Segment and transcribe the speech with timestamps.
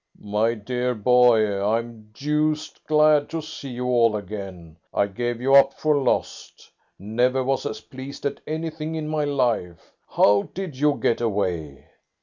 [0.19, 4.77] "My dear boy, I am deuced glad to see you all again.
[4.91, 6.71] I gave you up for lost.
[6.97, 9.93] Never was as pleased at anything in my life!
[10.09, 11.85] How did you get away?"